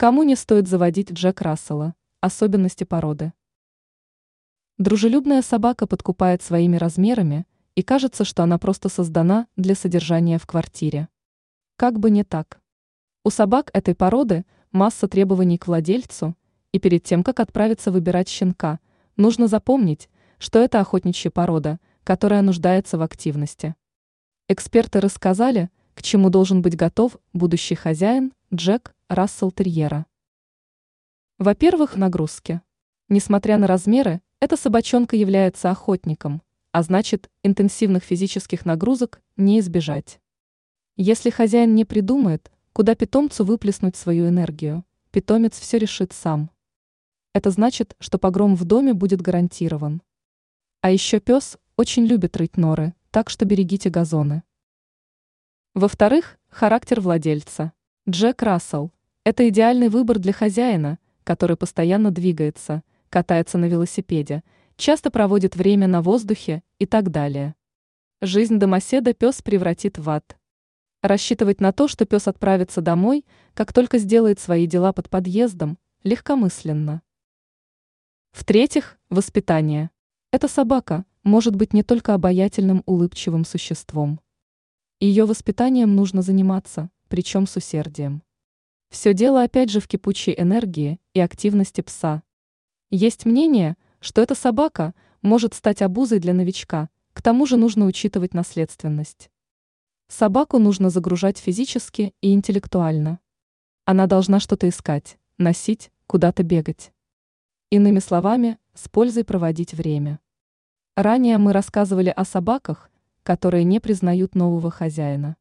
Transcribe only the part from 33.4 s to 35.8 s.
на размеры, эта собачонка является